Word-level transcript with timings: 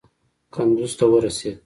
کندوز 0.53 0.91
ته 0.99 1.05
ورسېد. 1.11 1.57